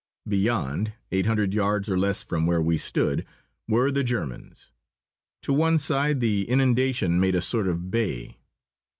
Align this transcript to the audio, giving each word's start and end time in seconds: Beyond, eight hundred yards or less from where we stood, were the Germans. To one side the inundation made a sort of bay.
Beyond, 0.27 0.93
eight 1.11 1.27
hundred 1.27 1.53
yards 1.53 1.87
or 1.87 1.95
less 1.95 2.23
from 2.23 2.47
where 2.47 2.59
we 2.59 2.79
stood, 2.79 3.23
were 3.67 3.91
the 3.91 4.03
Germans. 4.03 4.71
To 5.43 5.53
one 5.53 5.77
side 5.77 6.21
the 6.21 6.49
inundation 6.49 7.19
made 7.19 7.35
a 7.35 7.39
sort 7.43 7.67
of 7.67 7.91
bay. 7.91 8.39